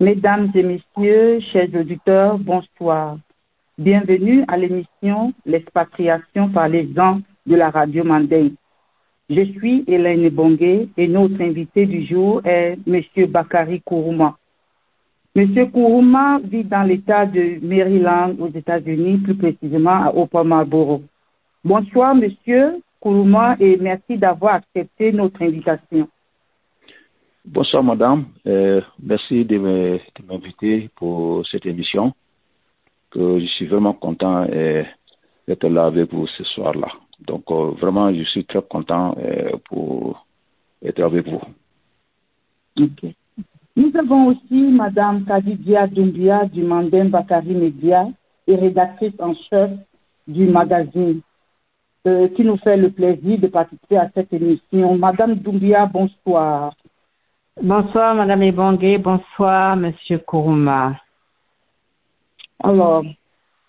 [0.00, 3.18] Mesdames et messieurs, chers auditeurs, bonsoir.
[3.76, 8.54] Bienvenue à l'émission L'expatriation par les gens de la radio Mandé.
[9.28, 13.26] Je suis Hélène Bongué et notre invité du jour est M.
[13.26, 14.38] Bakari Kourouma.
[15.36, 15.70] M.
[15.70, 21.02] Kourouma vit dans l'État de Maryland aux États-Unis, plus précisément à Upper Marlboro.
[21.62, 26.08] Bonsoir, Monsieur Kourouma, et merci d'avoir accepté notre invitation.
[27.46, 28.26] Bonsoir, madame.
[28.46, 29.56] Euh, merci de
[30.28, 32.12] m'inviter pour cette émission.
[33.10, 34.84] Que je suis vraiment content euh,
[35.48, 36.88] d'être là avec vous ce soir-là.
[37.26, 39.16] Donc, euh, vraiment, je suis très content
[39.64, 40.26] pour
[40.84, 41.40] être avec vous.
[43.74, 48.08] Nous avons aussi Madame Kadidia Doumbia du Mandem Bakari Media
[48.46, 49.70] et rédactrice en chef
[50.28, 51.22] du magazine
[52.04, 54.96] qui nous fait le plaisir de participer à cette émission.
[54.96, 56.74] Madame Doumbia, bonsoir.
[57.62, 58.96] Bonsoir, Madame Ebongue.
[59.02, 60.98] Bonsoir, Monsieur Kourouma.
[62.58, 63.04] Alors,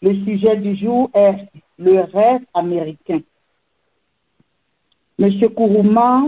[0.02, 1.36] le sujet du jour est
[1.78, 3.20] le rêve américain.
[5.20, 6.24] Monsieur Kourouma,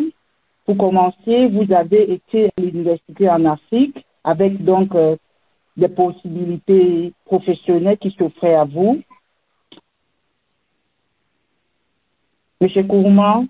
[0.66, 5.16] pour commencer, vous avez été à l'université en Afrique avec donc euh,
[5.77, 9.02] des possibilités professionnelles qui s'offraient à vous.
[12.59, 13.44] Monsieur Kourouma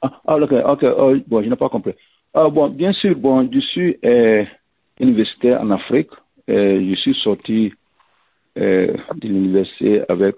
[0.00, 1.92] Ah, ah, ok, ok, oh, bon, je n'ai pas compris.
[2.34, 4.44] Ah, bon, bien sûr, bon, je suis euh,
[5.00, 6.10] universitaire en Afrique.
[6.50, 7.72] Euh, je suis sorti
[8.58, 10.36] euh, de l'université avec,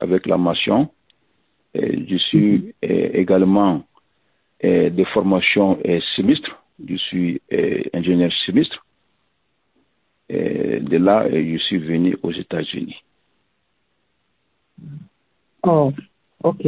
[0.00, 0.90] avec la mention.
[1.74, 3.82] Et je suis euh, également
[4.62, 5.78] de formation
[6.16, 6.62] semestre.
[6.86, 7.40] Je suis
[7.94, 8.84] ingénieur semestre.
[10.28, 12.96] Et de là, je suis venu aux États-Unis.
[15.62, 15.92] Oh,
[16.44, 16.66] ok.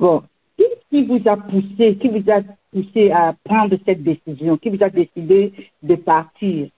[0.00, 0.22] Bon,
[0.56, 2.42] qu'est-ce qui vous a poussé, qui vous a
[2.72, 6.68] poussé à prendre cette décision, qui vous a décidé de partir,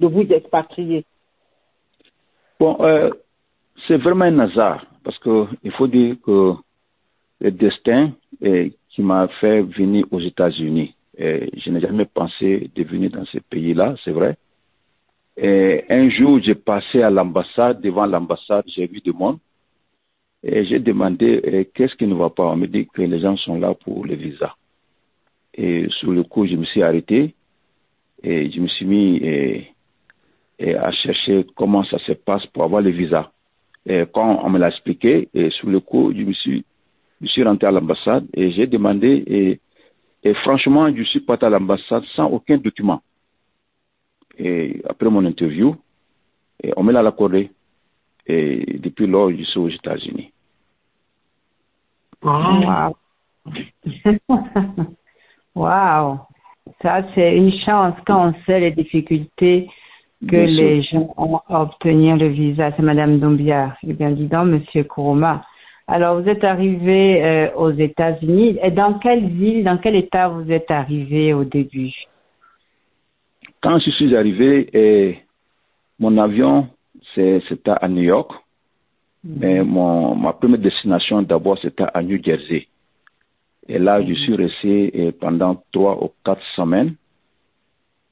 [0.00, 1.04] de vous expatrier
[2.60, 3.10] Bon, euh,
[3.86, 6.54] c'est vraiment un hasard parce que il faut dire que
[7.40, 12.82] le destin euh, qui m'a fait venir aux États-Unis, euh, je n'ai jamais pensé de
[12.82, 14.36] venir dans ce pays-là, c'est vrai.
[15.40, 19.38] Un jour, j'ai passé à l'ambassade, devant l'ambassade, j'ai vu du monde.
[20.42, 22.46] Et j'ai demandé qu'est-ce qui ne va pas?
[22.46, 24.56] On me dit que les gens sont là pour le visa.
[25.58, 27.34] Et sur le coup, je me suis arrêté
[28.22, 29.16] et je me suis mis
[30.58, 33.30] et à chercher comment ça se passe pour avoir le visa.
[33.84, 36.64] Et quand on me l'a expliqué, et sur le coup, je me suis,
[37.20, 39.60] je suis rentré à l'ambassade et j'ai demandé, et,
[40.22, 43.02] et franchement, je suis parti à l'ambassade sans aucun document.
[44.36, 45.76] Et après mon interview,
[46.62, 47.50] et on me l'a accordé.
[48.26, 50.32] Et depuis lors, je suis aux États-Unis.
[52.22, 52.64] Wow.
[52.66, 52.96] wow.
[56.82, 59.68] Ça, c'est une chance quand on sait les difficultés
[60.26, 60.54] que Bien sûr.
[60.54, 62.72] les gens ont à obtenir le visa.
[62.76, 63.76] C'est Madame Dombia.
[63.86, 65.44] Eh bien, dis donc, Monsieur Kourouma.
[65.86, 68.58] Alors, vous êtes arrivé euh, aux États-Unis.
[68.62, 71.92] Et dans quelle ville, dans quel état vous êtes arrivé au début?
[73.62, 75.18] Quand je suis arrivé, et
[75.98, 76.68] mon avion,
[77.14, 78.32] c'était à New York.
[79.24, 82.68] Mais mon, ma première destination, d'abord, c'était à New Jersey.
[83.68, 86.94] Et là, je suis resté eh, pendant trois ou quatre semaines.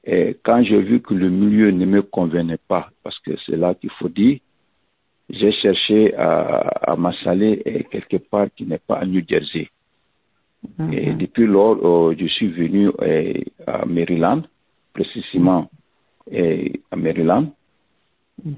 [0.03, 3.73] Et quand j'ai vu que le milieu ne me convenait pas, parce que c'est là
[3.73, 4.39] qu'il faut dire,
[5.29, 9.69] j'ai cherché à, à m'installer quelque part qui n'est pas à New Jersey.
[10.91, 14.43] Et depuis lors, euh, je suis venu eh, à Maryland,
[14.93, 15.69] précisément
[16.31, 17.47] eh, à Maryland.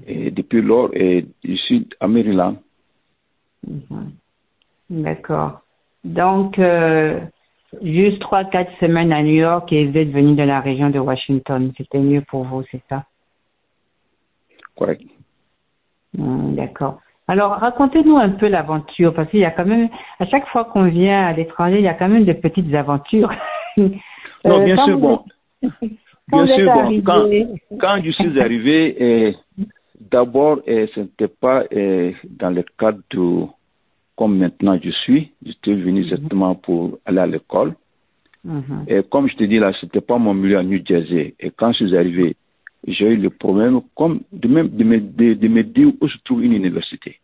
[0.06, 2.56] Et depuis lors, je suis à Maryland.
[3.66, 4.12] Mhm.
[4.90, 5.62] D'accord.
[6.04, 7.20] Donc, euh,
[7.82, 10.98] juste trois, quatre semaines à New York et vous êtes venu de la région de
[10.98, 11.72] Washington.
[11.76, 13.04] C'était mieux pour vous, c'est ça?
[14.76, 15.02] Correct.
[16.16, 17.00] Hmm, D'accord.
[17.28, 19.88] Alors, racontez-nous un peu l'aventure, parce qu'il y a quand même,
[20.18, 23.32] à chaque fois qu'on vient à l'étranger, il y a quand même de petites aventures.
[24.42, 25.20] Non, Euh, bien quand sûr, bon.
[26.32, 27.24] Bien sûr, bon, quand,
[27.78, 29.34] quand je suis arrivé, eh,
[30.10, 33.46] d'abord, eh, ce n'était pas eh, dans le cadre de
[34.20, 35.32] comme maintenant je suis.
[35.46, 37.72] J'étais venu exactement pour aller à l'école.
[38.44, 38.84] Mhm.
[38.86, 41.34] Et comme je te dis là, c'était pas mon milieu à New Jersey.
[41.40, 42.36] Et quand je suis arrivé,
[42.86, 46.18] j'ai eu le problème comme de, même, de, me, de, de me dire où se
[46.22, 47.18] trouve une université.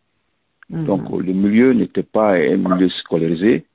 [0.71, 0.87] Mhm.
[0.87, 3.67] Donc, euh, le milieu n'était pas un milieu scolarisé.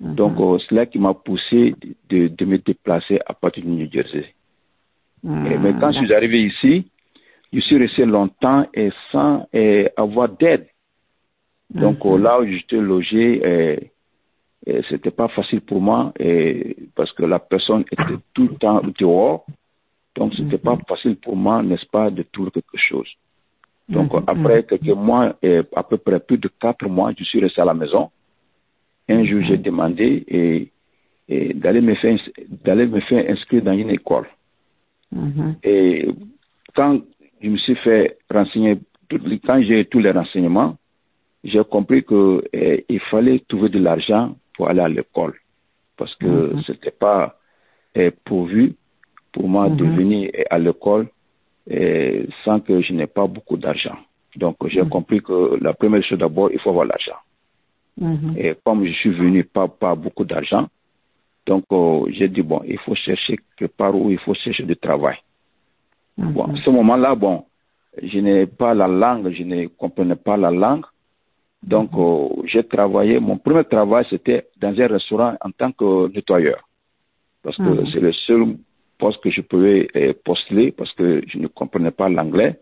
[0.00, 0.14] Mhm.
[0.16, 1.72] Donc, euh, c'est là qui m'a poussé
[2.10, 4.26] de, de me déplacer à partir de New Jersey.
[5.22, 5.46] Mhm.
[5.46, 6.84] Et- mais quand je suis arrivé ici,
[7.52, 9.46] je suis resté longtemps et sans
[9.96, 10.66] avoir d'aide.
[11.70, 12.22] Donc Mhm.
[12.22, 13.90] là où j'étais logé, eh,
[14.66, 18.82] eh, c'était pas facile pour moi eh, parce que la personne était tout le temps
[18.98, 19.44] dehors
[20.16, 23.08] Donc, ce n'était pas facile pour moi, n'est-ce pas, de trouver quelque chose.
[23.88, 27.60] Donc, après quelques mois, et à peu près plus de quatre mois, je suis resté
[27.60, 28.10] à la maison.
[29.08, 30.72] Un jour, j'ai demandé et,
[31.28, 32.18] et d'aller me faire
[32.64, 34.26] d'aller me faire inscrire dans une école.
[35.62, 36.08] Et
[36.74, 37.00] quand
[37.42, 38.78] je me suis fait renseigner,
[39.46, 40.76] quand j'ai tous les renseignements,
[41.46, 45.34] j'ai compris que eh, il fallait trouver de l'argent pour aller à l'école
[45.96, 47.38] parce que ce n'était pas
[47.94, 48.74] eh, pourvu
[49.32, 51.06] pour moi de venir eh, à l'école
[52.44, 53.96] sans que je n'ai pas beaucoup d'argent.
[54.36, 57.20] Donc j'ai compris que la première chose d'abord, il faut avoir l'argent.
[58.36, 60.68] Et comme je suis venu pas pas beaucoup d'argent,
[61.46, 64.76] donc oh, j'ai dit bon, il faut chercher quelque part où il faut chercher du
[64.76, 65.16] travail.
[66.18, 67.44] Bon, à ce moment-là, bon,
[68.02, 70.84] je n'ai pas la langue, je ne comprenais pas la langue.
[71.62, 76.62] Donc, oh, j'ai travaillé, mon premier travail, c'était dans un restaurant en tant que nettoyeur.
[77.42, 78.56] Parce que c'est le seul
[78.98, 82.60] poste que je pouvais eh, postuler parce que je ne comprenais pas l'anglais.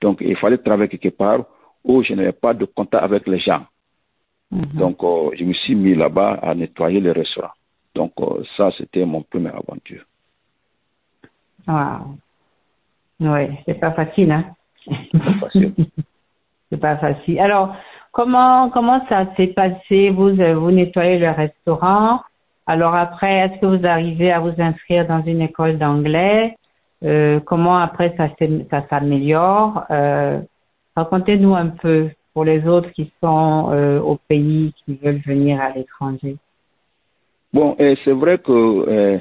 [0.00, 1.44] Donc, il fallait travailler quelque part
[1.84, 3.66] où je n'avais pas de contact avec les gens.
[4.50, 7.50] Donc, oh, je me suis mis là-bas à nettoyer le restaurant.
[7.94, 8.12] Donc,
[8.56, 10.04] ça, c'était mon première aventure.
[11.66, 12.18] Wow.
[13.20, 14.44] Oui, c'est pas facile, hein?
[15.12, 15.74] Pas facile.
[16.70, 17.40] c'est pas facile.
[17.40, 17.74] Alors,
[18.14, 20.08] comment comment ça s'est passé?
[20.10, 20.30] Vous
[20.62, 22.20] vous nettoyez le restaurant.
[22.66, 26.56] Alors après, est-ce que vous arrivez à vous inscrire dans une école d'anglais?
[27.02, 28.28] Euh, Comment après ça
[28.70, 29.84] ça s'améliore?
[29.90, 30.40] Euh,
[30.96, 35.70] Racontez-nous un peu pour les autres qui sont euh, au pays, qui veulent venir à
[35.70, 36.36] l'étranger.
[37.52, 39.20] Bon, c'est vrai que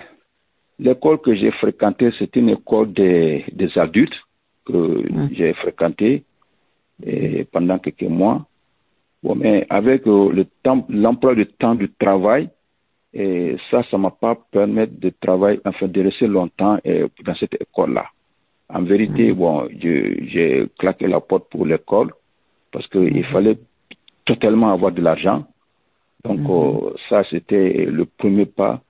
[0.80, 4.20] l'école que j'ai fréquentée, c'est une école des, des adultes
[4.66, 5.04] que
[5.34, 6.24] j'ai fréquentée
[7.52, 8.46] pendant quelques mois.
[9.24, 12.50] Bon, mais avec le temps, l'emploi du temps du travail,
[13.14, 16.78] et ça, ça m'a pas permis de travailler, enfin, de rester longtemps
[17.26, 18.06] dans cette école-là.
[18.70, 22.12] En vérité, bon, j'ai claqué la porte pour l'école
[22.72, 23.60] parce qu'il fallait
[24.26, 25.46] totalement avoir de l'argent.
[26.26, 26.40] Donc,
[27.08, 28.82] ça, c'était le premier pas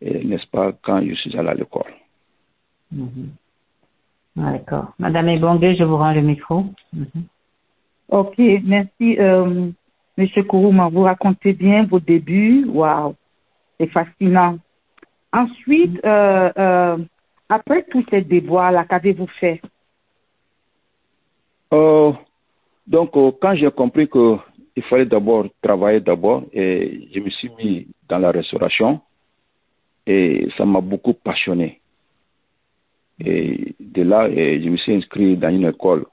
[0.00, 1.92] n'est-ce pas, quand je suis allé à l'école.
[4.36, 4.92] D'accord.
[4.98, 6.64] Madame Ebongue, je vous rends le micro.
[8.08, 9.18] Ok, merci.
[9.18, 9.70] Euh,
[10.18, 12.64] Monsieur Kourouma, vous racontez bien vos débuts.
[12.66, 13.14] Waouh,
[13.78, 14.58] c'est fascinant.
[15.32, 16.98] Ensuite, euh, euh,
[17.48, 19.62] après tous ces déboires-là, qu'avez-vous fait?
[22.88, 28.18] Donc, quand j'ai compris qu'il fallait d'abord travailler d'abord, et je me suis mis dans
[28.18, 29.00] la restauration
[30.04, 31.80] et ça m'a beaucoup passionné.
[33.24, 36.06] Et de là, je me suis inscrit dans une école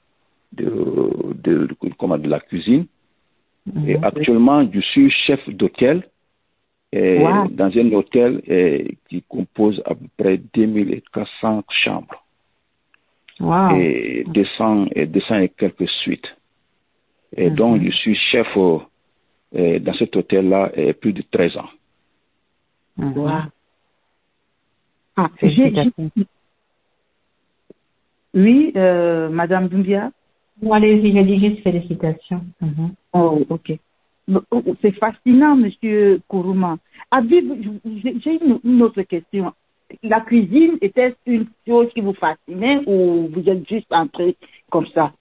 [0.52, 2.86] de, de la cuisine.
[3.86, 6.08] Et actuellement, je suis chef d'hôtel
[6.92, 8.40] dans un hôtel
[9.08, 12.24] qui compose à peu près 2400 chambres.
[13.76, 16.36] Et 200 et, 200 et quelques suites.
[17.36, 20.70] Et donc, je suis chef dans cet hôtel-là
[21.00, 21.68] plus de 13 ans.
[25.16, 25.30] Ah,
[28.34, 29.68] Oui, euh, Madame
[30.60, 32.44] Doumbia Allez-y, j'ai dit juste félicitations.
[33.12, 33.78] Oh, ok.
[34.50, 36.78] Oh, c'est fascinant, Monsieur Kourouma.
[37.28, 39.52] J'ai une, autre question.
[40.02, 44.36] La cuisine était une chose qui vous fascinait ou vous êtes juste entré
[44.70, 45.12] comme ça?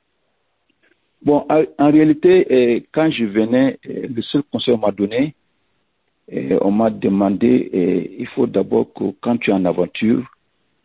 [1.23, 5.35] Bon, en réalité, quand je venais, le seul conseil qu'on m'a donné,
[6.27, 10.23] et on m'a demandé, il faut d'abord que quand tu es en aventure,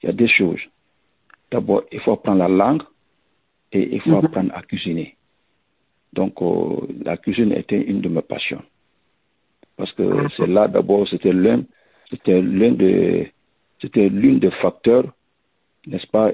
[0.03, 0.61] il y a des choses.
[1.51, 2.83] D'abord, il faut apprendre la langue
[3.73, 5.17] et il faut apprendre à cuisiner.
[6.12, 6.35] Donc,
[7.05, 8.62] la cuisine était une de mes passions.
[9.77, 11.62] Parce que c'est là, d'abord, c'était l'un,
[12.11, 13.33] c'était l'un des,
[13.81, 15.05] c'était l'une des facteurs,
[15.87, 16.33] n'est-ce pas,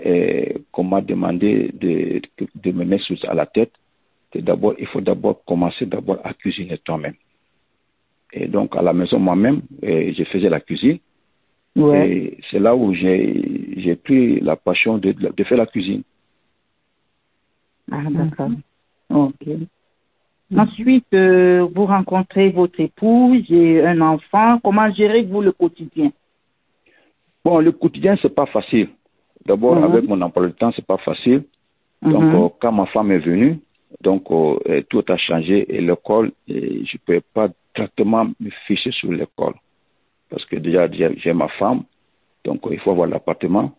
[0.73, 2.21] qu'on m'a demandé de,
[2.55, 3.73] de, me mettre à la tête.
[4.35, 7.15] d'abord, il faut d'abord commencer d'abord à cuisiner toi-même.
[8.33, 10.99] Et donc, à la maison, moi-même, je faisais la cuisine.
[11.77, 16.03] Et c'est là où j'ai pris la passion de, de, faire la cuisine.
[17.91, 18.51] Ah, d'accord.
[19.11, 19.49] Ok.
[20.55, 24.61] Ensuite, euh, vous rencontrez votre épouse et un enfant.
[24.63, 26.13] Comment gérez-vous le quotidien?
[27.45, 28.89] Bon, le quotidien, c'est pas facile.
[29.45, 31.45] D'abord, avec mon emploi de temps, c'est pas facile.
[32.03, 33.59] Donc, euh, quand ma femme est venue,
[34.01, 39.11] donc euh, tout a changé et l'école, je ne pouvais pas directement me ficher sur
[39.11, 39.55] l'école.
[40.29, 41.83] Parce que déjà, j'ai ma femme,
[42.45, 43.73] donc il faut avoir l'appartement.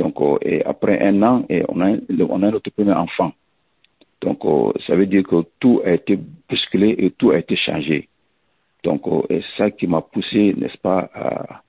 [0.00, 1.90] Donc, et après un an, et on, a,
[2.34, 3.32] on a notre premier enfant.
[4.22, 4.40] Donc,
[4.86, 8.08] ça veut dire que tout a été bousculé et tout a été changé.
[8.82, 11.60] Donc, c'est ça qui m'a poussé, n'est-ce pas, à,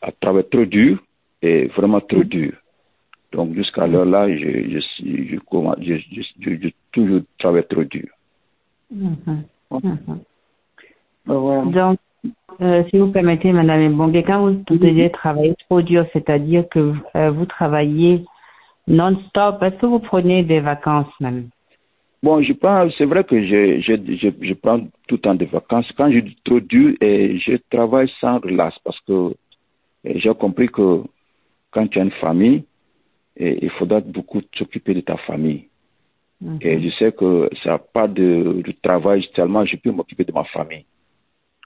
[0.00, 1.02] à travailler trop dur
[1.42, 2.52] et vraiment trop dur.
[3.32, 5.36] Donc jusqu'à l'heure là, je, je, je,
[5.80, 8.08] je, je, je, toujours travaille trop dur.
[8.90, 9.44] Mhm.
[9.70, 10.20] Mhm.
[11.26, 11.98] Donc,
[12.60, 17.30] euh, si vous permettez, Madame Mbongue, quand vous disiez travailler trop dur, c'est-à-dire que euh,
[17.30, 18.24] vous travaillez
[18.86, 21.48] non-stop, est-ce que vous prenez des vacances même
[22.22, 25.46] Bon, je prends, c'est vrai que je, je, je, je, prends tout le temps des
[25.46, 25.90] vacances.
[25.96, 29.34] Quand je dis trop dur, et je travaille sans relâche parce que
[30.04, 31.02] j'ai compris que
[31.70, 32.64] quand tu as une famille,
[33.36, 35.64] et il faudra beaucoup s'occuper de ta famille.
[36.42, 36.66] Mm -hmm.
[36.66, 38.28] Et je sais que ça n'a pas de,
[38.66, 40.84] de, travail tellement je peux m'occuper de ma famille.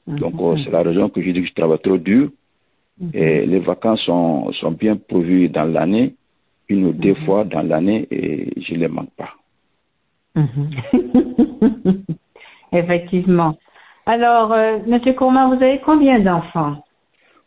[0.07, 0.19] -hmm.
[0.19, 2.31] Donc, euh, c'est la raison que je dis que je travaille trop dur.
[3.01, 3.11] -hmm.
[3.15, 6.15] Et les vacances sont, sont bien prévues dans l'année,
[6.69, 9.33] une ou deux fois dans l'année, et je ne les manque pas.
[12.73, 13.57] Effectivement.
[14.07, 16.85] Alors, euh, Monsieur Courma, vous avez combien d'enfants?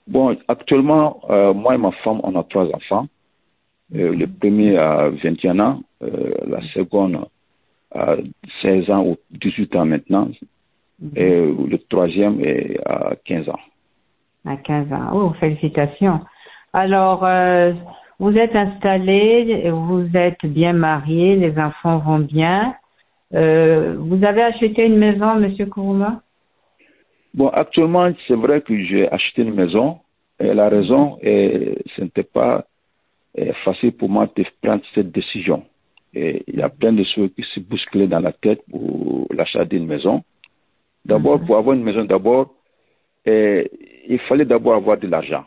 [0.08, 3.08] Bon, actuellement, euh, moi et ma femme, on a trois enfants.
[3.96, 7.26] Euh, le premier a 21 ans, la seconde
[7.94, 8.16] a
[8.62, 10.30] 16 ans ou 18 ans maintenant,
[11.16, 13.60] et le troisième est à 15 ans.
[14.46, 15.10] À 15 ans.
[15.14, 16.22] Oh, félicitations.
[16.74, 17.74] Alors, euh,
[18.20, 22.76] vous êtes installé, vous êtes bien marié, les enfants vont bien.
[23.34, 26.22] Euh, vous avez acheté une maison, Monsieur Kourouma?
[27.34, 30.00] Bon, actuellement, c'est vrai que j'ai acheté une maison.
[30.40, 32.66] Et la raison, est, ce n'était pas
[33.36, 35.64] est facile pour moi de prendre cette décision.
[36.14, 39.66] Et il y a plein de choses qui se bousculaient dans la tête pour l'achat
[39.66, 40.24] d'une maison.
[41.08, 41.46] D'abord, mm -hmm.
[41.48, 42.44] pour avoir une maison, d'abord,
[43.26, 45.46] il fallait d'abord avoir de l'argent.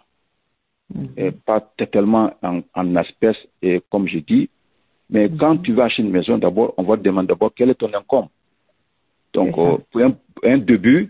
[0.95, 1.23] Mm -hmm.
[1.23, 1.61] Et pas
[1.93, 4.47] tellement en, en espèces, et comme je dis.
[5.13, 5.39] Mais mm -hmm.
[5.41, 7.93] quand tu vas acheter une maison, d'abord, on va te demander d'abord quel est ton
[8.03, 8.29] income.
[9.37, 10.13] Donc, euh, pour un,
[10.53, 11.03] un début,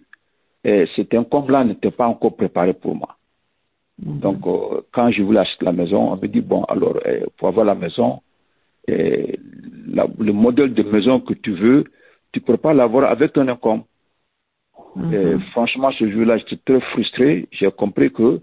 [0.94, 3.12] cet income-là n'était pas encore préparé pour moi.
[4.24, 6.94] Donc, euh, quand je voulais acheter la maison, on me dit, bon, alors,
[7.36, 8.10] pour avoir la maison,
[9.96, 11.80] la, le modèle de maison que tu veux,
[12.32, 13.82] tu ne peux pas l'avoir avec ton income.
[14.96, 15.40] Mm -hmm.
[15.52, 17.46] franchement, ce jour-là, j'étais très frustré.
[17.52, 18.40] J'ai compris que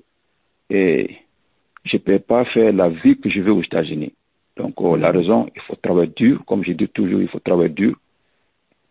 [0.70, 4.13] je ne peux pas faire la vie que je veux aux États-Unis.
[4.58, 6.44] Donc, la raison, il faut travailler dur.
[6.46, 7.96] Comme je dis toujours, il faut travailler dur.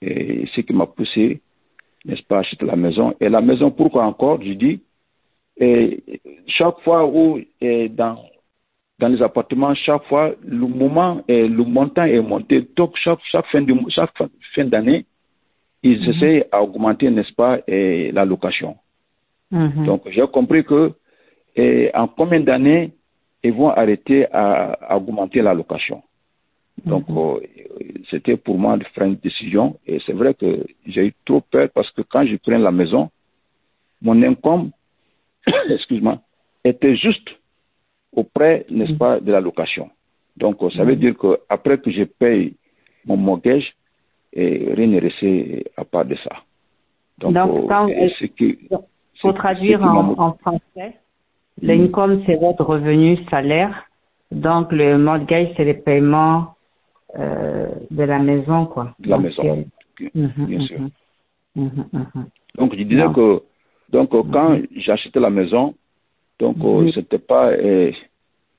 [0.01, 1.41] Et ce qui m'a poussé,
[2.05, 3.15] n'est-ce pas, acheter la maison.
[3.21, 4.81] Et la maison, pourquoi encore Je dis,
[5.59, 6.03] et
[6.47, 8.19] chaque fois où et dans,
[8.99, 12.67] dans les appartements, chaque fois, le moment et le montant est monté.
[12.77, 14.13] Donc, chaque, chaque fin chaque
[14.55, 15.05] fin d'année,
[15.87, 16.11] ils mm -hmm.
[16.16, 17.52] essaient à augmenter, n'est-ce pas,
[18.19, 18.73] la location.
[19.50, 19.85] Mm -hmm.
[19.88, 20.81] Donc, j'ai compris que
[22.02, 22.85] en combien d'années
[23.47, 24.45] ils vont arrêter à,
[24.90, 25.99] à, augmenter la location.
[26.90, 27.37] Donc, mm -hmm.
[27.37, 29.66] euh, c'était pour moi de faire une décision.
[29.90, 30.49] Et c'est vrai que
[30.93, 33.02] j'ai eu trop peur parce que quand je prends la maison,
[34.07, 34.64] mon income
[35.76, 36.16] excuse-moi,
[36.71, 37.28] était juste
[38.21, 39.87] auprès, n'est-ce pas, de la location.
[40.43, 42.47] Donc, ça veut dire que après que je paye
[43.09, 43.69] mon mortgage,
[44.37, 46.35] et rien n'est resté à part de ça.
[47.19, 48.59] Donc, Donc quand, euh, ce qui,
[49.21, 50.90] faut traduire en, en, français,
[51.62, 53.75] l'income, c'est votre revenu salaire.
[54.31, 56.55] Donc, le mortgage, c'est le paiement
[57.19, 58.95] euh, de la maison, quoi.
[59.00, 59.64] De la Donc, maison,
[59.99, 60.81] bien, bien sûr.
[62.59, 63.43] Donc, je disais que
[63.88, 64.31] donc, mm -hmm.
[64.33, 65.75] quand j'achetais la maison,
[66.38, 66.93] donc mm -hmm.
[66.95, 67.93] c'était pas euh,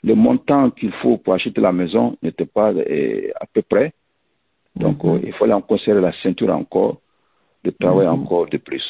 [0.03, 3.87] le montant qu'il faut pour acheter la maison n'était pas euh, à peu près.
[4.79, 5.19] Donc, mm -hmm.
[5.27, 6.97] il fallait encore serrer la ceinture encore,
[7.63, 8.85] de travailler encore de plus.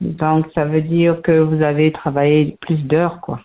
[0.00, 3.38] Donc, ça veut dire que vous avez travaillé plus d'heures, quoi.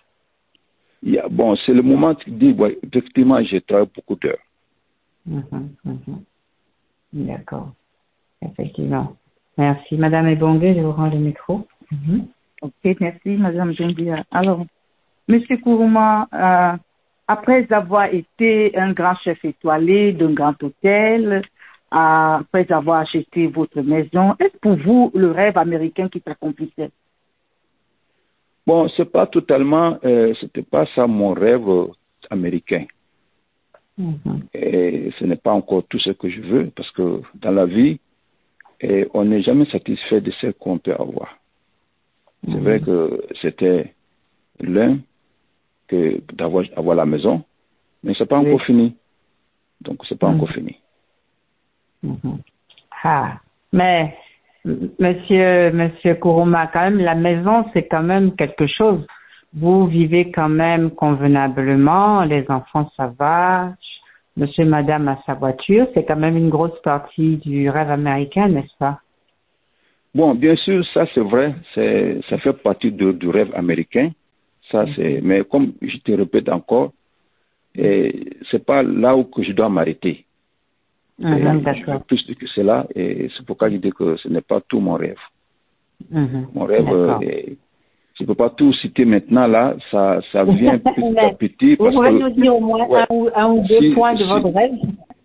[1.02, 4.44] Yeah, bon, c'est le moment qui dit, ouais, effectivement, j'ai travaillé beaucoup d'heures.
[7.12, 7.68] D'accord.
[8.42, 9.16] Effectivement.
[9.56, 9.96] Merci.
[9.96, 11.66] Madame Ebongue, je vous rends le micro.
[11.90, 12.20] Mm -hmm.
[12.62, 14.24] Ok, merci, Madame Dumbia.
[14.30, 14.60] Alors,
[15.28, 16.76] Monsieur Kourouma, euh,
[17.28, 21.42] après avoir été un grand chef étoilé d'un grand hôtel,
[21.90, 26.90] après avoir acheté votre maison, est-ce pour vous le rêve américain qui s'accomplissait
[28.66, 31.68] Bon, c'est pas totalement, euh, c'était pas ça mon rêve
[32.30, 32.84] américain.
[33.96, 34.38] Mm -hmm.
[34.54, 37.06] Et ce n'est pas encore tout ce que je veux, parce que
[37.42, 37.98] dans la vie,
[38.80, 41.30] et on n'est jamais satisfait de ce qu'on peut avoir.
[42.44, 42.64] C'est mmh.
[42.66, 43.94] vrai que c'était
[44.60, 44.98] l'un
[45.88, 47.42] que d'avoir avoir la maison,
[48.02, 48.46] mais c'est pas oui.
[48.46, 48.96] encore fini.
[49.80, 50.34] Donc c'est pas mmh.
[50.34, 50.76] encore fini.
[52.02, 52.36] Mmh.
[53.02, 53.38] Ah,
[53.72, 54.14] mais
[54.64, 59.04] Monsieur Monsieur Kourouma, quand même la maison c'est quand même quelque chose.
[59.54, 63.72] Vous vivez quand même convenablement, les enfants ça va,
[64.38, 68.76] monsieur, madame à sa voiture, c'est quand même une grosse partie du rêve américain, n'est-ce
[68.78, 69.00] pas?
[70.14, 74.10] Bon, bien sûr, ça c'est vrai, ça fait partie de, du rêve américain.
[74.70, 76.92] Ça, c'est, mais comme je te répète encore,
[77.74, 80.24] et c'est pas là où que je dois m'arrêter.
[81.18, 81.94] Mhm, D'accord.
[81.94, 84.94] veux plus que cela et c'est pourquoi je dis que ce n'est pas tout mon
[84.94, 85.18] rêve.
[86.10, 86.46] Mhm.
[86.54, 87.56] Mon rêve, euh, est-
[88.14, 91.74] je ne peux pas tout citer maintenant là, ça, ça vient petit à petit.
[91.74, 93.00] Vous Parce pouvez que, nous dire au moins ouais.
[93.00, 94.74] un, ou, un ou deux Si- points de si- votre rêve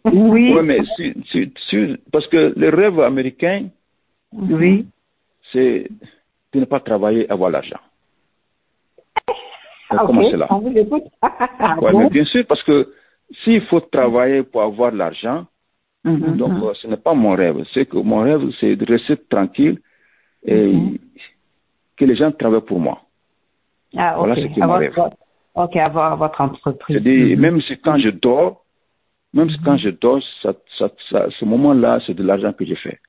[0.11, 1.13] Oui, mais si-
[2.11, 3.67] parce que le rêve américain,
[4.33, 4.87] oui.
[5.51, 5.87] c'est
[6.53, 7.79] de ne pas travailler, avoir l'argent.
[9.89, 11.03] Ah, Comment ok, cela on vous écoute.
[11.21, 11.99] Ah Ouais, bon?
[12.03, 12.93] mais bien sûr, parce que
[13.43, 15.45] s'il faut travailler pour avoir l'argent,
[16.05, 16.35] Mhm.
[16.37, 17.63] donc euh, ce n'est pas mon rêve.
[17.73, 19.79] C'est que mon rêve, c'est de rester tranquille
[20.43, 20.97] et Mhm.
[21.97, 23.01] que les gens travaillent pour moi.
[23.95, 24.15] Ah.
[24.17, 24.93] Voilà ce qui avoir, m'arrive.
[24.95, 25.15] votre-
[25.55, 26.97] ok, avoir votre entreprise.
[26.97, 27.41] C'est-à-dire, Mhm.
[27.41, 28.63] même si quand je dors,
[29.33, 32.75] même si quand je dors, ça, ça, ça- ce moment-là, c'est de l'argent que je
[32.75, 32.99] fais.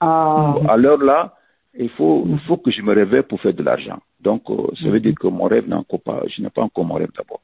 [0.00, 1.34] Ah, À l'heure là,
[1.78, 3.98] il faut, il faut que je me réveille pour faire de l'argent.
[4.20, 6.84] Donc, euh, ça veut dire que mon rêve n'est encore pas, je n'ai pas encore
[6.84, 7.40] mon rêve d'abord.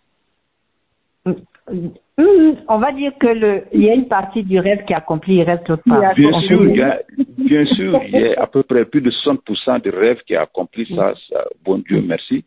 [1.26, 4.96] Hum, on va dire que le, il y a une partie du rêve qui est
[4.96, 6.14] accomplie, il reste l'autre Il y a- part.
[6.14, 7.00] Bien sûr, il y a,
[7.38, 10.42] bien sûr, il y a à peu près plus de 60% de rêves qui a
[10.42, 12.44] accompli ça, ça, bon Dieu merci.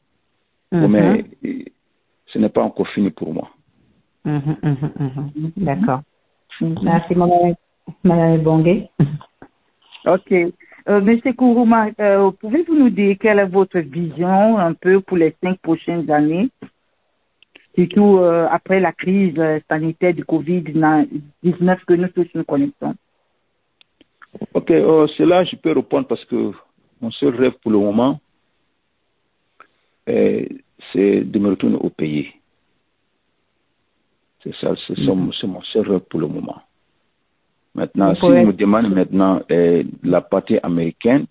[0.71, 0.87] Mhm.
[0.87, 1.63] Mais euh,
[2.27, 3.49] ce n'est pas encore fini pour moi.
[4.25, 5.51] Mhm, mhm, mhm.
[5.57, 6.01] D'accord.
[6.61, 7.55] Merci, madame,
[8.03, 8.89] madame Bongué.
[10.05, 10.33] ok.
[10.89, 15.35] Euh, Monsieur Kourouma, euh, pouvez-vous nous dire quelle est votre vision un peu pour les
[15.43, 16.49] cinq prochaines années,
[17.75, 21.09] surtout euh, après la crise euh, sanitaire du Covid-19
[21.85, 22.95] que nous tous nous connaissons
[24.53, 26.51] Ok, cela, je peux répondre parce que
[27.01, 28.19] mon seul rêve pour le moment,
[30.05, 30.49] c'est
[30.93, 32.29] de me retourner au pays.
[34.41, 36.61] C'est ça, c'est ça, c'est mon seul rêve pour le moment.
[37.77, 41.25] Maintenant, si on me demande maintenant euh, la partie américaine,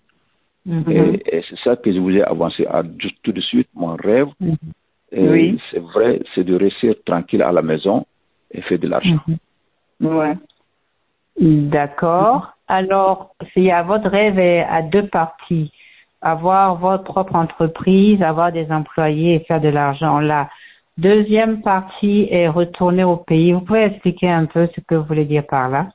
[0.65, 0.91] Mhm.
[0.91, 3.95] et, et c'est ça que je vous ai avancé à, juste tout de suite, mon
[3.95, 4.55] rêve, Mhm.
[5.11, 5.59] et Oui.
[5.71, 8.05] c'est vrai, c'est de rester tranquille à la maison
[8.51, 9.19] et faire de l'argent.
[10.01, 10.35] Ouais.
[11.39, 12.53] D'accord.
[12.67, 15.71] Alors, y a votre rêve est à deux parties.
[16.21, 20.19] Avoir votre propre entreprise, avoir des employés et faire de l'argent.
[20.19, 20.49] La
[20.97, 23.53] deuxième partie est retourner au pays.
[23.53, 25.87] Vous pouvez expliquer un peu ce que vous voulez dire par là?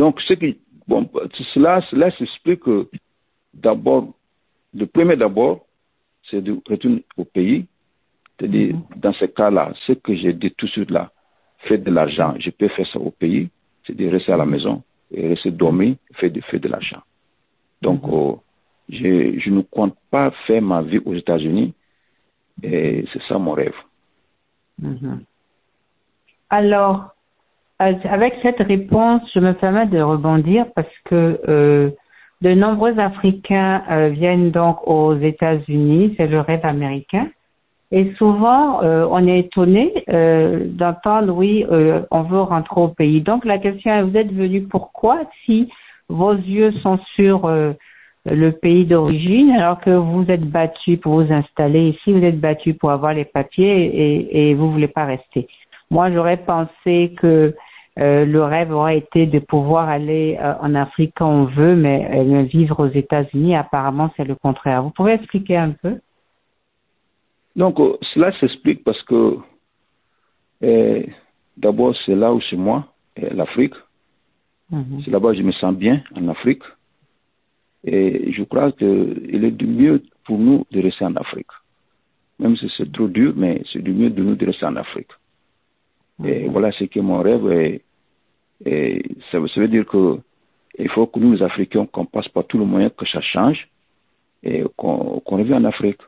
[0.00, 0.56] Donc, ce qui,
[0.88, 1.06] bon,
[1.52, 2.88] cela, cela s'explique que
[3.52, 4.14] d'abord,
[4.72, 5.66] le premier d'abord,
[6.30, 7.66] c'est de retourner au pays.
[8.38, 11.10] C'est-à-dire, dans ce cas-là, ce que j'ai dit tout de suite là,
[11.58, 13.50] faire de l'argent, je peux faire ça au pays,
[13.86, 17.02] c'est de rester à la maison et rester dormir, faire de, faire de l'argent.
[17.82, 18.36] Donc, euh,
[18.88, 21.74] je, je ne compte pas faire ma vie aux États-Unis
[22.62, 23.76] et c'est ça mon rêve.
[24.78, 25.24] Mhm.
[26.48, 27.14] Alors,
[27.80, 31.90] avec cette réponse, je me permets de rebondir parce que euh,
[32.42, 37.28] de nombreux Africains euh, viennent donc aux États-Unis, c'est le rêve américain.
[37.90, 43.20] Et souvent, euh, on est étonné euh, d'entendre, oui, euh, on veut rentrer au pays.
[43.20, 45.68] Donc la question est, vous êtes venu pourquoi si
[46.08, 47.72] vos yeux sont sur euh,
[48.26, 52.74] le pays d'origine alors que vous êtes battu pour vous installer ici, vous êtes battu
[52.74, 55.48] pour avoir les papiers et, et vous voulez pas rester?
[55.90, 57.54] Moi, j'aurais pensé que
[57.98, 62.08] euh, le rêve aurait été de pouvoir aller euh, en Afrique quand on veut, mais
[62.12, 64.82] euh, vivre aux États-Unis, apparemment, c'est le contraire.
[64.82, 65.98] Vous pouvez expliquer un peu?
[67.56, 67.78] Donc,
[68.14, 69.38] cela s'explique parce que
[71.56, 73.74] d'abord, c'est là où c'est moi, l'Afrique.
[74.70, 75.02] Mhm.
[75.04, 76.62] C'est là-bas que je me sens bien, en Afrique.
[77.82, 81.50] Et je crois qu'il est du mieux pour nous de rester en Afrique.
[82.38, 85.10] Même si c'est trop dur, mais c'est du mieux de nous de rester en Afrique.
[86.24, 87.50] Et voilà ce qui est mon rêve.
[87.52, 87.82] Et,
[88.64, 90.18] et ça, veut dire que
[90.78, 93.68] il faut que nous, les Africains, qu'on passe par tous les moyens que ça change
[94.42, 96.00] et qu'on revienne en Afrique.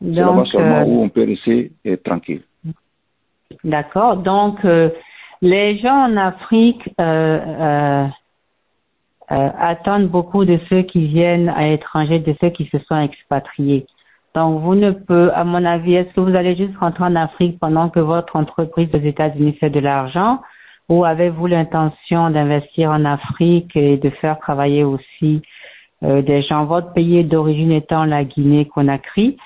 [0.00, 1.70] C'est là-bas seulement euh, où on peut rester
[2.04, 2.42] tranquille.
[3.62, 4.16] D'accord.
[4.16, 4.90] Donc, euh,
[5.40, 8.06] les gens en Afrique euh,
[9.28, 13.86] attendent beaucoup de ceux qui viennent à l'étranger, de ceux qui se sont expatriés.
[14.34, 17.58] Donc, vous ne pouvez, à mon avis, est-ce que vous allez juste rentrer en Afrique
[17.58, 20.40] pendant que votre entreprise aux États-Unis fait de l'argent?
[20.88, 25.42] Ou avez-vous l'intention d'investir en Afrique et de faire travailler aussi
[26.02, 29.36] euh, des gens, votre pays d'origine étant la Guinée-Conakry?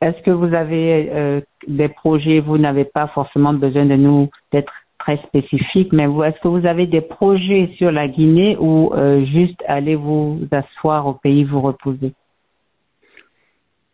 [0.00, 4.72] Est-ce que vous avez euh, des projets, vous n'avez pas forcément besoin de nous d'être
[4.98, 9.62] très spécifique, mais est-ce que vous avez des projets sur la Guinée ou euh, juste
[9.66, 12.12] allez vous asseoir au pays, vous reposer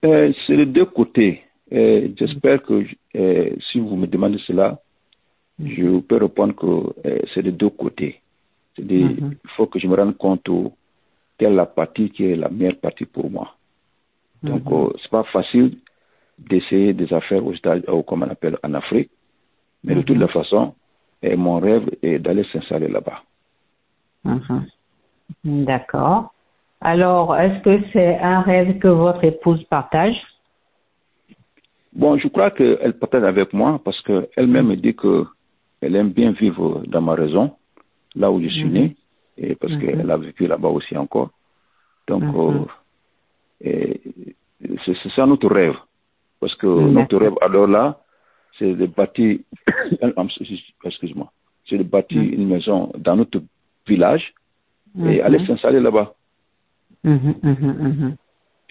[0.07, 1.43] Euh, c'est les deux côtés.
[1.73, 2.85] Euh, J'espère que
[3.17, 4.79] euh, si vous me demandez cela,
[5.59, 6.95] je peux répondre que
[7.33, 8.21] c'est les deux côtés.
[8.75, 9.37] C'est-à-dire, Mhm.
[9.45, 10.49] il faut que je me rende compte
[11.39, 13.55] quelle est la partie qui est la meilleure partie pour moi.
[14.43, 15.79] Donc, euh, c'est pas facile
[16.39, 19.11] d'essayer des affaires aux États, ou comme on appelle en Afrique.
[19.83, 20.75] Mais de toute façon,
[21.23, 23.23] et mon rêve est d'aller s'installer là-bas.
[25.45, 26.33] D'accord.
[26.81, 30.17] Alors, est-ce que c'est un rêve que votre épouse partage?
[31.93, 36.83] Bon, je crois qu'elle partage avec moi parce qu'elle-même me dit qu'elle aime bien vivre
[36.87, 37.53] dans ma raison,
[38.15, 38.97] là où je suis né,
[39.39, 41.31] et parce qu'elle a vécu là-bas aussi encore.
[42.07, 42.23] Donc,
[43.65, 43.95] euh,
[44.85, 45.77] c'est ça notre rêve.
[46.39, 47.99] Parce que notre rêve, alors là,
[48.59, 49.39] c'est de bâtir,
[50.85, 51.33] excuse-moi,
[51.67, 53.41] c'est de bâtir une maison dans notre
[53.87, 54.35] village
[55.07, 56.15] et aller s'installer là-bas.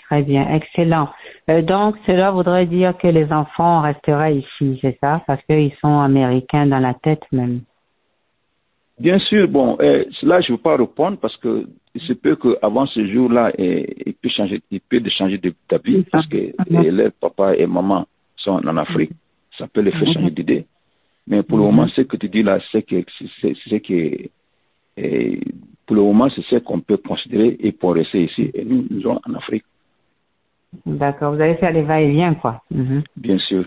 [0.08, 1.10] Très bien, excellent.
[1.50, 5.24] Euh, donc, cela voudrait dire que les enfants resteraient ici, c'est ça?
[5.26, 7.62] Parce qu'ils sont américains dans la tête même.
[9.00, 12.36] Bien sûr, bon, euh, là, je ne veux pas répondre parce que il se peut
[12.36, 17.66] qu'avant ce jour-là, il peut changer, il peut changer d'habit parce que leurs papa et
[17.66, 19.12] maman sont en Afrique.
[19.58, 20.66] Ça peut les faire changer d'idée.
[21.26, 23.04] Mais pour le moment, ce que tu dis là, c'est que,
[23.42, 24.30] c'est que,
[24.96, 28.52] pour le moment, c'est ce qu'on peut considérer et pour rester ici.
[28.54, 29.66] Et nous, nous sommes en Afrique.
[30.86, 31.36] D'accord.
[31.36, 32.62] Vous allez faire les va-et-vient, quoi.
[32.72, 33.04] Mhm.
[33.16, 33.66] Bien sûr.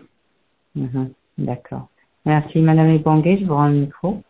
[0.75, 1.11] Mhm.
[1.39, 1.89] D'accord.
[2.27, 3.39] Merci, Madame Ebongue.
[3.41, 4.23] Je vous rends le micro.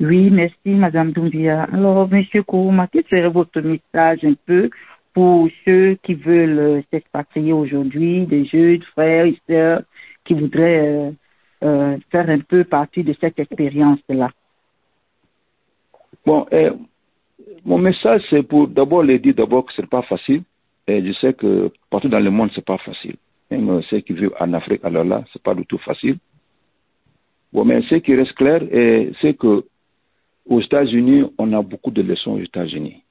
[0.00, 1.64] Oui, merci, Madame Doumbia.
[1.72, 4.68] Alors, Monsieur Kourouma, quel serait votre message un peu
[5.14, 9.82] pour ceux qui veulent s'expatrier aujourd'hui, des jeunes frères et sœurs
[10.24, 11.10] qui voudraient euh,
[11.64, 14.30] euh, faire un peu partie de cette expérience-là?
[16.24, 16.46] Bon,
[17.64, 20.42] mon message, c'est pour d'abord les dire d'abord que ce n'est pas facile.
[20.88, 23.16] Et je sais que partout dans le monde, ce n'est pas facile.
[23.50, 26.18] Même ceux qui vivent en Afrique, alors là, ce n'est pas du tout facile.
[27.52, 28.62] Bon, mais ce qui reste clair,
[29.20, 29.64] c'est que
[30.48, 33.02] aux États-Unis, on a beaucoup de leçons aux États-Unis.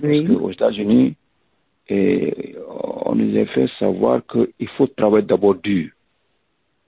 [0.00, 1.16] Parce qu'aux États-Unis,
[1.90, 5.90] on nous a fait savoir qu'il faut travailler d'abord dur.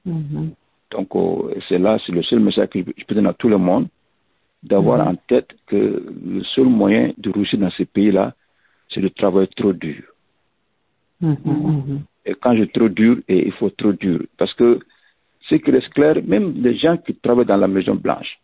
[0.07, 0.49] Mm-hmm.
[0.93, 3.59] Donc, oh, c'est là, c'est le seul message que je peux donner à tout le
[3.59, 3.89] monde,
[4.63, 5.11] d'avoir mm-hmm.
[5.11, 8.35] en tête que le seul moyen de réussir dans ces pays-là,
[8.91, 10.03] c'est de travailler trop dur.
[11.23, 11.99] Mm-hmm.
[12.27, 14.21] Et quand je trop dur, et il faut trop dur.
[14.39, 14.81] Parce que
[15.49, 18.39] ce qui reste clair, même les gens qui travaillent dans la Maison Blanche,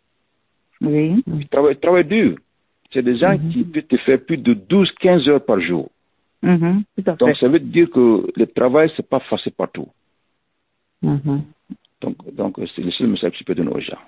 [0.80, 1.22] oui.
[1.26, 2.36] Ils travaillent, dur.
[2.92, 5.90] C'est des gens qui peuvent te faire plus de 12, 15 heures par jour.
[6.42, 9.88] Donc, ça veut dire que le travail, c'est pas facile partout.
[12.00, 13.98] Donc, donc c'est le seul message que je peux donner aux gens.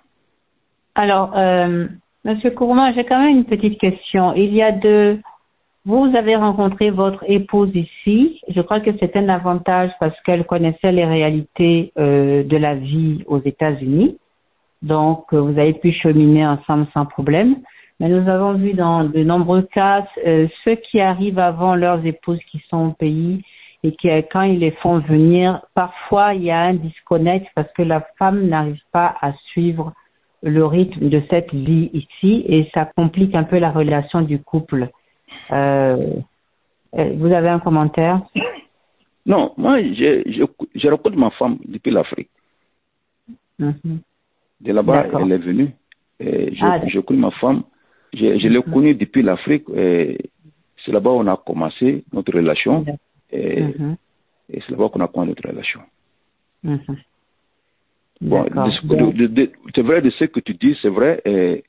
[1.01, 1.87] Alors, euh,
[2.27, 4.35] Monsieur Kourouma, j'ai quand même une petite question.
[4.35, 5.19] Il y a deux.
[5.87, 8.39] Vous avez rencontré votre épouse ici.
[8.49, 13.25] Je crois que c'est un avantage parce qu'elle connaissait les réalités euh, de la vie
[13.29, 14.19] aux États-Unis.
[14.83, 17.57] Donc, euh, vous avez pu cheminer ensemble sans problème.
[17.99, 22.45] Mais nous avons vu dans de nombreux cas euh, ceux qui arrivent avant leurs épouses
[22.51, 23.43] qui sont au pays
[23.85, 27.83] et qui, quand ils les font venir, parfois il y a un disconnect parce que
[27.83, 29.95] la femme n'arrive pas à suivre
[30.43, 34.89] le rythme de cette vie ici et ça complique un peu la relation du couple.
[35.53, 36.15] Euh,
[36.93, 38.23] vous avez un commentaire?
[39.27, 40.23] Non, moi, je,
[40.75, 42.31] je, ma femme depuis l'Afrique.
[43.61, 43.99] Mm-hmm.
[44.63, 45.71] De là-bas, elle est venue.
[46.21, 47.63] Et je, ah, je ma femme.
[48.13, 48.73] Je, je l'ai mhm.
[48.73, 49.65] connue depuis l'Afrique.
[49.75, 52.85] C'est là-bas qu'on a commencé notre relation.
[53.31, 53.97] Et, mhm.
[54.53, 55.81] et c'est là-bas qu'on a commencé notre relation.
[56.63, 56.97] Mhm.
[58.21, 58.45] Bon,
[59.75, 61.23] c'est vrai de ce que tu dis, c'est vrai.
[61.25, 61.65] Et,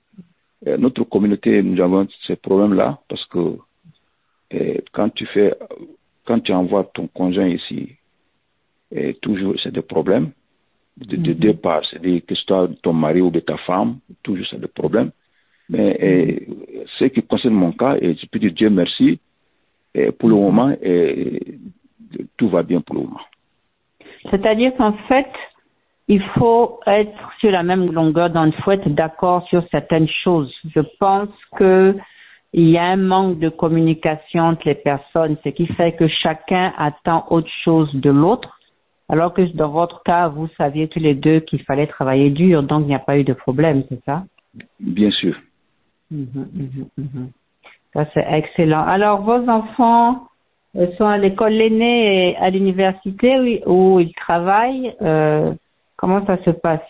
[0.78, 3.58] notre communauté, nous avons ces problèmes-là parce que
[4.92, 5.56] quand tu fais,
[6.26, 7.96] quand tu envoies ton conjoint ici,
[8.92, 10.32] et toujours c'est des problèmes
[10.98, 14.60] de, de départ, c'est-à-dire que ce soit ton mari ou de ta femme, toujours c'est
[14.60, 15.12] des problèmes.
[15.70, 16.48] Mais et,
[17.00, 19.20] ce qui concerne mon cas, et je peux dire Dieu merci,
[19.96, 21.58] et pour le moment, et,
[22.38, 23.22] tout va bien pour le moment.
[24.30, 25.32] C'est-à-dire qu'en fait,
[26.16, 30.54] il faut être sur la même longueur d'onde, il faut être d'accord sur certaines choses.
[30.76, 31.96] Je pense que
[32.54, 36.74] il y a un manque de communication entre les personnes, ce qui fait que chacun
[36.78, 38.60] attend autre chose de l'autre
[39.12, 42.84] alors que dans votre cas, vous saviez tous les deux qu'il fallait travailler dur, donc
[42.84, 44.24] il n'y a pas eu de problème, c'est ça?
[44.80, 45.36] Bien sûr.
[46.10, 47.30] Mhm, mhm, mhm.
[47.94, 48.84] Ça, c'est excellent.
[48.84, 50.28] Alors, vos enfants
[50.78, 54.96] euh, sont à l'école, l'aîné à l'université où il travaille.
[55.02, 55.54] Euh,
[56.02, 56.82] comment ça se passe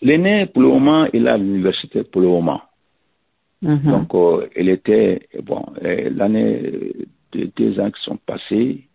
[0.00, 2.62] L'aîné, pour le moment, il est à l'université pour le moment.
[3.62, 6.72] Donc, euh, il était, bon, l'année
[7.32, 8.88] de deux ans qui sont passés,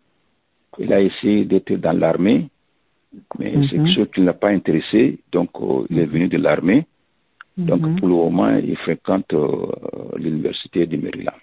[0.78, 2.50] il a essayé d'être dans l'armée,
[3.40, 6.38] mais c'est quelque chose qui ne l'a pas intéressé, donc euh, il est venu de
[6.38, 6.86] l'armée.
[7.58, 9.68] Donc pour le moment, il fréquente euh,
[10.18, 11.40] l'université de Maryland.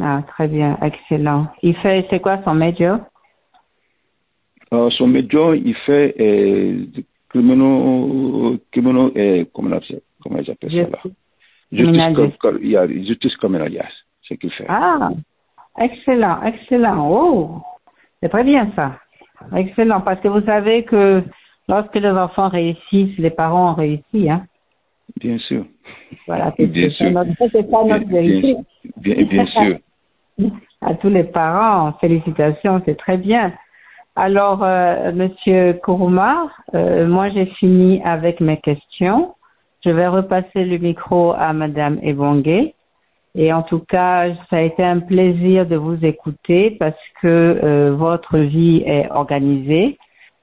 [0.00, 1.48] Ah, très bien, excellent.
[1.62, 2.98] Il fait, c'est quoi son major?
[4.72, 6.84] Euh, son major, il fait euh,
[7.30, 7.58] criminal
[9.16, 10.98] euh, comment, appelle, comment ils appellent ça là?
[11.70, 13.84] Justice, com, yeah, justice criminal, yes,
[14.22, 14.64] c'est ce qu'il fait.
[14.68, 15.10] Ah,
[15.78, 17.08] excellent, excellent.
[17.10, 17.60] Oh,
[18.22, 18.98] c'est très bien ça.
[19.54, 21.22] Excellent, parce que vous savez que
[21.68, 24.44] lorsque les enfants réussissent, les parents ont réussi, hein?
[25.20, 25.64] Bien sûr.
[26.26, 27.10] Voilà, c'est bien sûr.
[27.10, 28.56] Notre, c'est ça notre vérité.
[28.96, 29.78] Bien, bien, bien sûr.
[30.82, 33.52] à tous les parents, félicitations, c'est très bien.
[34.20, 39.36] Alors, euh, Monsieur Kouroumar, euh, moi j'ai fini avec mes questions.
[39.84, 42.72] Je vais repasser le micro à Madame Ebongue.
[43.36, 47.94] Et en tout cas, ça a été un plaisir de vous écouter parce que euh,
[47.96, 49.96] votre vie est organisée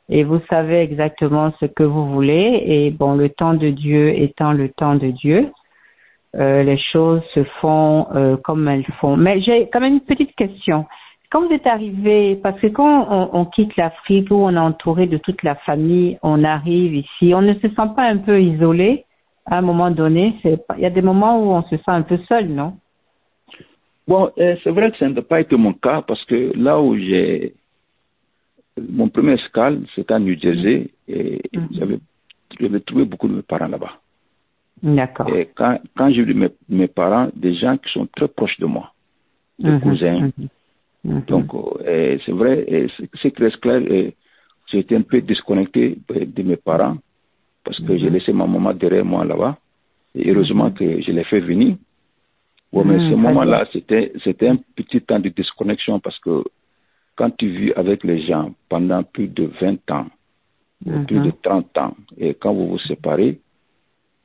[0.07, 2.63] et vous savez exactement ce que vous voulez.
[2.65, 5.51] Et bon, le temps de Dieu étant le temps de Dieu,
[6.37, 9.17] euh, les choses se font euh, comme elles font.
[9.17, 10.85] Mais j'ai quand même une petite question.
[11.29, 15.07] Quand vous êtes arrivé, parce que quand on, on quitte l'Afrique où on est entouré
[15.07, 19.05] de toute la famille, on arrive ici, on ne se sent pas un peu isolé
[19.45, 20.35] à un moment donné.
[20.43, 22.77] Il y a des moments où on se sent un peu seul, non?
[24.07, 26.95] Bon, euh, c'est vrai que ça n'a pas été mon cas parce que là où
[26.95, 27.53] j'ai
[28.77, 31.99] mon premier escale, c'était à New Jersey et mm -hmm.
[32.59, 33.93] j'avais trouvé beaucoup de mes parents là-bas.
[34.83, 35.29] D'accord.
[35.35, 38.65] Et quand, quand j'ai vu mes, mes, parents, des gens qui sont très proches de
[38.65, 38.91] moi,
[39.59, 40.31] des Mhm, cousins.
[41.05, 41.25] Mhm, mhm.
[41.27, 42.87] Donc, euh, c'est vrai,
[43.21, 43.51] c'est clair,
[44.71, 46.97] j'ai été un peu déconnecté euh, de mes parents
[47.63, 48.13] parce que j'ai Mhm.
[48.13, 49.57] laissé ma maman derrière moi là-bas.
[50.15, 51.75] Et heureusement que je l'ai fait venir.
[52.71, 56.43] Ouais, mais Mhm, ce moment-là, c'était, c'était un petit temps de déconnexion parce que
[57.15, 60.07] quand tu vis avec les gens pendant plus de 20 ans,
[61.07, 63.39] plus de Mhm, 30 ans, et quand vous vous séparez,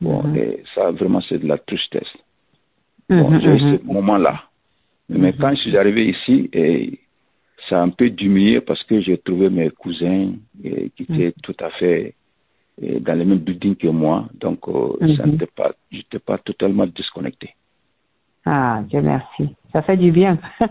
[0.01, 0.37] bon, Mhm.
[0.37, 2.13] et ça vraiment c'est de la tristesse.
[3.09, 3.79] Bon, mhm, j'ai eu mhm.
[3.79, 4.43] ce moment-là.
[5.11, 5.39] Mais Mhm.
[5.41, 6.99] quand je suis arrivé ici, et
[7.69, 10.33] ça a un peu diminué parce que j'ai trouvé mes cousins
[10.65, 12.15] et, qui étaient tout à fait
[12.81, 14.27] et, dans le même building que moi.
[14.35, 15.33] Donc, euh, ça Mhm.
[15.33, 17.55] n'était pas, j'étais pas totalement déconnecté.
[18.47, 19.55] Ah, Dieu merci.
[19.73, 20.39] Ça fait du bien.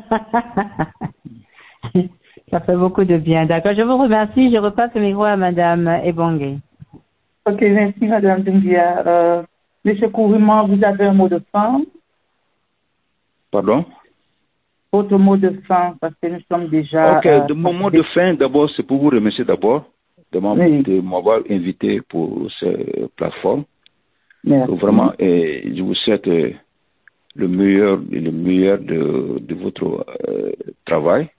[2.51, 3.45] Ça fait beaucoup de bien.
[3.45, 3.73] D'accord.
[3.75, 4.51] Je vous remercie.
[4.51, 6.57] Je repasse le micro à Madame Ebongue.
[7.45, 9.05] Ok, merci Madame Dumbia.
[9.05, 9.43] Euh,
[9.85, 11.81] Monsieur Kourima, vous avez un mot de fin?
[13.51, 13.85] Pardon?
[14.91, 17.19] Votre mot de fin, parce que nous sommes déjà...
[17.19, 19.85] Ok, euh, de mon mot de fin, d'abord, c'est pour vous remercier d'abord
[20.31, 21.55] de m'avoir Oui.
[21.55, 23.63] invité pour cette plateforme.
[24.43, 24.75] Merci.
[24.75, 26.51] Vraiment, et je vous souhaite euh,
[27.35, 30.51] le meilleur, le meilleur de, de votre euh,
[30.85, 31.29] travail.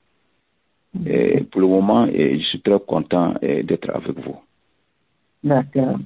[1.07, 4.37] Et pour le moment, et je suis très content d'être avec vous.
[5.43, 5.99] D'accord.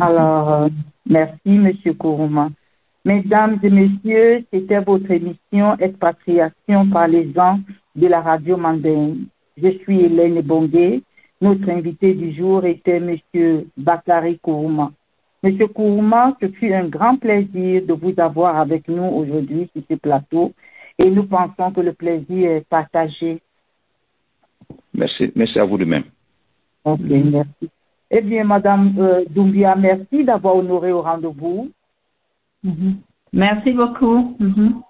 [0.00, 0.68] Alors, euh,
[1.06, 2.50] merci, Monsieur Kourouma.
[3.04, 7.60] Mesdames et messieurs, c'était votre émission Expatriation par les gens
[7.96, 9.26] de la radio Mandaine.
[9.56, 11.02] Je suis Hélène Bongué.
[11.40, 14.92] Notre invité du jour était Monsieur Bakari Kourouma.
[15.42, 19.94] Monsieur Kourouma, ce fut un grand plaisir de vous avoir avec nous aujourd'hui sur ce
[19.94, 20.52] plateau
[20.98, 23.40] et nous pensons que le plaisir est partagé.
[24.92, 26.04] Merci, merci à vous de même.
[26.84, 27.70] Ok, merci.
[28.10, 31.70] Eh bien, Madame euh, Doumbia, merci d'avoir honoré au rendez-vous.
[32.62, 33.02] Mhm.
[33.32, 34.36] Merci beaucoup.
[34.38, 34.82] Mhm.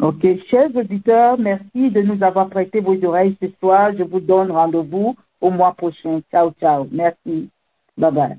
[0.00, 3.92] Ok, chers auditeurs, merci de nous avoir prêté vos oreilles ce soir.
[3.96, 6.20] Je vous donne rendez-vous au mois prochain.
[6.30, 6.88] Ciao, ciao.
[6.90, 7.48] Merci.
[7.96, 8.38] Bye bye.